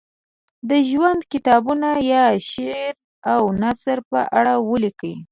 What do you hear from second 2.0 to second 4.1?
یا شعر او نثر